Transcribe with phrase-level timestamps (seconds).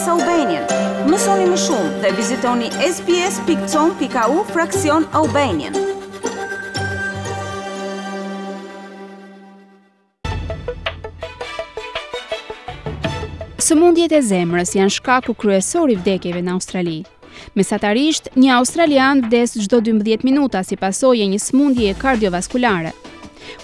[0.00, 0.64] SBS Albanian.
[1.12, 5.74] Mësoni më shumë dhe vizitoni sbs.com.au fraksion Albanian.
[13.66, 16.98] Sëmundjet e zemrës janë shkaku kryesor i vdekjeve në Australi.
[17.60, 22.94] Mesatarisht, një australian vdes çdo 12 minuta si pasojë një sëmundje kardiovaskulare.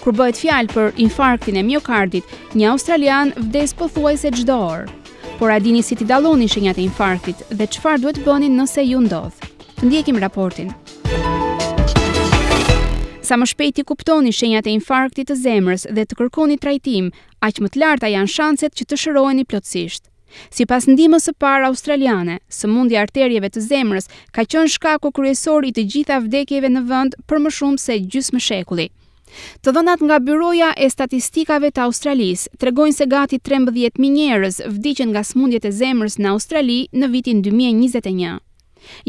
[0.03, 4.96] Kur bëhet fjalë për infarktin e miokardit, një australian vdes pothuajse çdo orë
[5.37, 8.99] por a dini si t'i daloni shenjat e infarktit dhe çfarë duhet bëni nëse ju
[9.05, 9.35] ndodh.
[9.77, 10.71] Të ndjekim raportin.
[13.27, 17.11] Sa më shpejt i kuptoni shenjat e infarktit të zemrës dhe të kërkoni trajtim,
[17.47, 20.07] aq më të larta janë shanset që të shëroheni plotësisht.
[20.55, 25.67] Si pas ndimës së parë australiane, së mundi arterjeve të zemrës ka qënë shkaku kryesor
[25.69, 28.89] i të gjitha vdekjeve në vënd për më shumë se gjysë më shekulli.
[29.63, 35.23] Të dhënat nga Byroja e Statistikave të Australisë tregojnë se gati 13000 njerëz vdiqën nga
[35.29, 38.37] sëmundjet e zemrës në Australi në vitin 2021.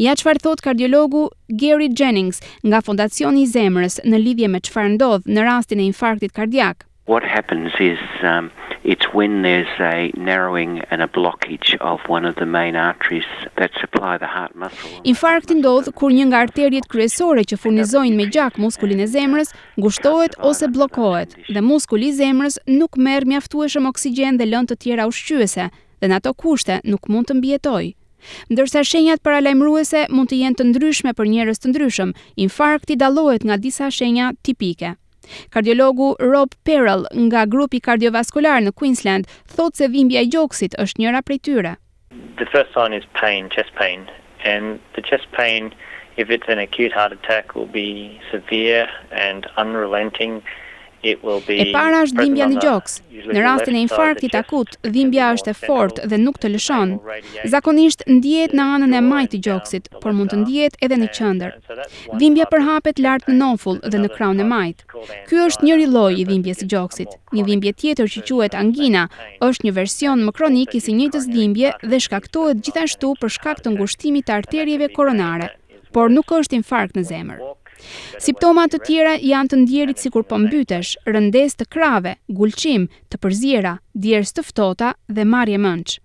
[0.05, 1.27] Ja çfarë thot kardiologu
[1.61, 6.33] Gary Jennings nga Fondacioni i Zemrës në lidhje me çfarë ndodh në rastin e infarktit
[6.35, 6.83] kardiak.
[7.09, 7.97] What happens is
[8.31, 8.49] um,
[8.83, 13.25] it's when there's a narrowing and a blockage of one of the main arteries
[13.57, 14.89] that supply the heart muscle.
[15.03, 20.37] Infarkti ndodh kur një nga arteriet kryesore që furnizojnë me gjak muskulin e zemrës ngushtohet
[20.49, 25.69] ose bllokohet dhe muskuli i zemrës nuk merr mjaftueshëm oksigjen dhe lënë të tjera ushqyese
[25.69, 27.91] dhe në ato kushte nuk mund të mbijetojë.
[28.51, 32.11] Ndërsa shenjat paralajmëruese mund të jenë të ndryshme për njerëz të ndryshëm,
[32.45, 34.95] infarkti dallohet nga disa shenja tipike.
[35.51, 39.27] Kardiologu Rob Perrell nga grupi kardiovaskular në Queensland
[39.57, 41.73] thotë se dhimbja e gjoksit është njëra prej tyre.
[42.41, 44.07] The first sign is pain, chest pain,
[44.53, 45.71] and the chest pain
[46.17, 47.87] if it's an acute heart attack will be
[48.31, 48.87] severe
[49.25, 50.41] and unrelenting.
[51.01, 51.15] E
[51.71, 52.97] para është dhimbja në gjoks.
[53.31, 56.97] Në rastin e infarktit akut, dhimbja është e fort dhe nuk të lëshon.
[57.53, 61.13] Zakonisht ndjehet në anën e majtë të gjoksit, por mund të ndjet edhe në uh,
[61.15, 61.55] qendër.
[62.19, 64.87] Dhimbja përhapet lart në nonfull dhe në krahun e majtë.
[65.29, 67.15] Ky është njëri lloj i dhimbjes së gjoksit.
[67.35, 69.05] Një dhimbje tjetër që quhet angina
[69.45, 73.77] është një version më kronik i së njëjtës dhimbje dhe shkaktohet gjithashtu për shkak të
[73.77, 75.53] ngushtimit të arterieve koronare,
[75.95, 77.48] por nuk është infarkt në zemër.
[78.19, 83.21] Simptomat të tjera janë të ndjerit si kur pëmbytesh, po rëndes të krave, gulqim, të
[83.23, 85.99] përzira, djerës të ftota dhe marje mënqë.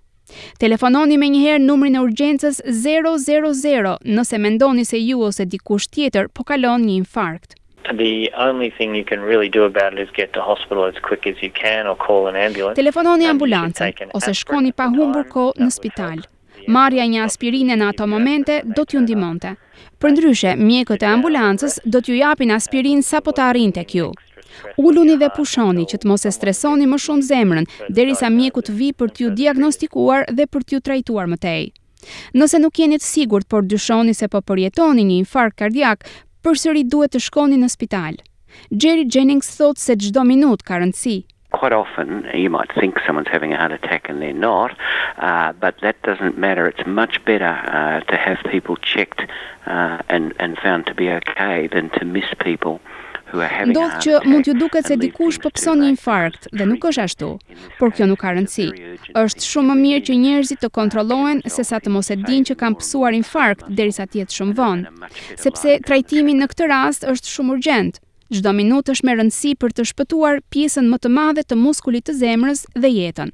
[0.63, 6.47] Telefononi me njëherë numrin e urgjencës 000 nëse mendoni se ju ose dikush tjetër po
[6.49, 7.59] kalon një infarkt.
[7.85, 11.27] The only thing you can really do about it is get to hospital as quick
[11.27, 12.81] as you can or call an ambulance.
[12.81, 16.25] Telefononi ambulancën ose shkoni pa humbur kohë në spital.
[16.67, 19.51] Marja një aspirine në ato momente do t'ju ndimonte.
[20.01, 24.09] Për ndryshe, mjekët e ambulancës do t'ju japin aspirin sa po të kju.
[24.79, 29.09] Uluni dhe pushoni që të mos e stresoni më shumë zemrën, derisa mjeku të për
[29.11, 31.73] t'ju diagnostikuar dhe për t'ju trajtuar mëtej.
[32.35, 36.05] Nëse nuk jeni të sigurt, por dyshoni se po përjetoni një infarkt kardiak,
[36.45, 38.15] përsëri duhet të shkoni në spital.
[38.71, 41.19] Jerry Jennings thotë se çdo minutë ka rëndësi
[41.57, 44.71] quite often you might think someone's having a heart attack and they're not
[45.19, 49.21] uh but that doesn't matter it's much better uh to have people checked
[49.67, 52.81] uh and and found to be okay than to miss people
[53.33, 56.67] who are having Don't you mund ju duket se dikush po pson një infarkt dhe
[56.71, 57.31] nuk është ashtu
[57.81, 58.69] por kjo nuk ka rëndsi
[59.25, 62.79] është shumë më mirë që njerëzit të kontrollohen sesa të mos e dinë që kanë
[62.83, 65.07] psuar infarkt derisa të jetë shumë vonë
[65.43, 69.85] sepse trajtimi në këtë rast është shumë urgjent Gjdo minut është me rëndësi për të
[69.91, 73.31] shpëtuar pjesën më të madhe të muskulit të zemrës dhe jetën.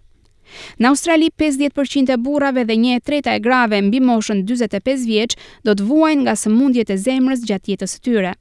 [0.82, 5.36] Në Australi, 50% e burave dhe një e treta e grave mbi moshën 25 vjeç
[5.62, 8.32] do të vuajnë nga së mundjet e zemrës gjatë jetës të tyre.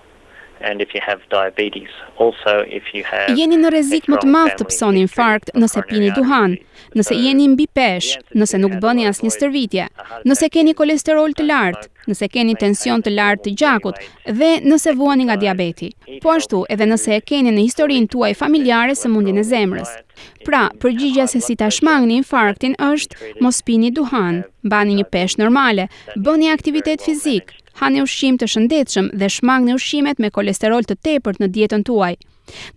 [0.62, 4.56] and if you have diabetes also if you have jeni në rrezik më të madh
[4.60, 6.58] të psoni infarkt nëse pini duhan
[6.98, 9.86] nëse jeni mbi peshë nëse nuk bëni asnjë stërvitje
[10.30, 14.02] nëse keni kolesterol të lartë nëse keni tension të lartë të gjakut
[14.42, 15.92] dhe nëse vuani nga diabeti
[16.24, 19.96] po ashtu edhe nëse e keni në historinë tuaj familjare sëmundjen e zemrës
[20.44, 24.42] pra përgjigjja se si ta shmangni infarktin është mos pini duhan
[24.74, 25.88] bani një peshë normale
[26.28, 30.98] bëni aktivitet fizik hani një ushqim të shëndetshëm dhe shmang një ushqimet me kolesterol të
[31.08, 32.12] tepërt në dietën tuaj.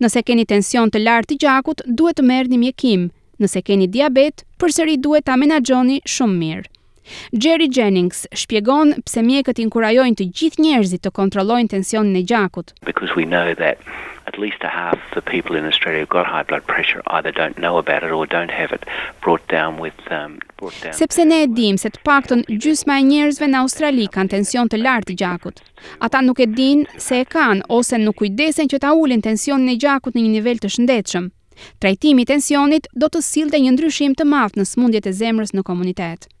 [0.03, 3.03] Nëse keni tension të lartë të gjakut, duhet të merë një mjekim.
[3.41, 6.69] Nëse keni diabet, përseri duhet të amenagjoni shumë mirë.
[7.41, 12.73] Jerry Jennings shpjegon pse mjekët inkurajojnë të gjithë njerëzit të kontrollojnë tensionin e gjakut.
[12.89, 13.79] Because we know that
[14.31, 17.73] at least a half the people in Australia got high blood pressure either don't know
[17.81, 18.87] about it or don't have it
[19.25, 23.05] brought down with um, brought down Sepse ne e dim se të paktën gjysma e
[23.09, 25.59] njerëzve në Australi kanë tension të lartë të gjakut.
[26.07, 29.79] Ata nuk e din se e kanë ose nuk kujdesen që ta ulin tensionin e
[29.83, 31.29] gjakut në një nivel të shëndetshëm.
[31.83, 35.61] Trajtimi i tensionit do të sillte një ndryshim të madh në smundjet e zemrës në
[35.67, 36.31] komunitet.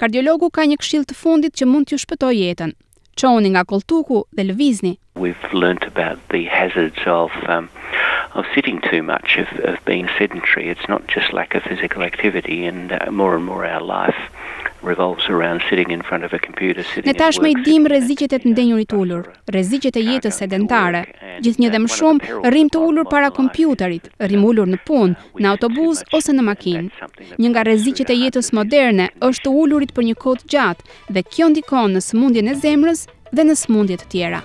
[0.00, 2.74] Kardiologu ka një këshill të fundit që mund t'ju shpëtojë jetën.
[3.22, 4.94] Çohuni nga koltuku dhe lëvizni.
[5.26, 7.68] We've learned about the hazards of um,
[8.36, 12.58] of sitting too much of of being sedentary it's not just lack of physical activity
[12.70, 14.20] and uh, more and more our life
[14.92, 18.38] revolves around sitting in front of a computer sitting Ne tashmë i dim rreziqet e
[18.44, 19.22] ndenjurit ulur,
[19.54, 21.00] rreziqet e jetës sedentare.
[21.42, 26.04] Gjithnjë dhe më shumë rrim të ulur para kompjuterit, rrim ulur në punë, në autobus
[26.16, 27.04] ose në makinë.
[27.40, 31.26] Një nga rreziqet e jetës moderne është të ulurit për një kohë të gjatë dhe
[31.34, 34.44] kjo ndikon në sëmundjen e zemrës dhe në sëmundje të tjera.